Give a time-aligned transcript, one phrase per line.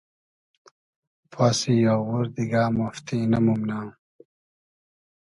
[1.31, 3.79] پاسی آوور دیگۂ مافتی نئمومنۂ